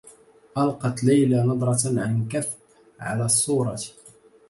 ألقت 0.57 1.03
ليلى 1.03 1.37
نظرة 1.43 2.01
عن 2.01 2.27
كثب 2.27 2.53
على 2.99 3.25
الصّورة. 3.25 3.81